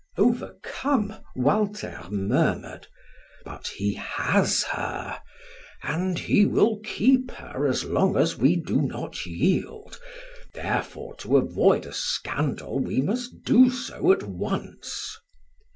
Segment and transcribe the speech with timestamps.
[0.17, 2.87] Overcome, Walter murmured:
[3.45, 5.21] "But he has her.
[5.83, 9.99] And he will keep her as long as we do not yield;
[10.55, 15.19] therefore, to avoid a scandal we must do so at once."